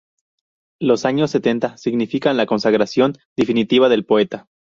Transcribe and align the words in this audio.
Los 0.79 1.05
años 1.05 1.29
setenta 1.29 1.77
significan 1.77 2.35
la 2.35 2.47
consagración 2.47 3.19
definitiva 3.37 3.87
del 3.87 4.03
poeta. 4.03 4.47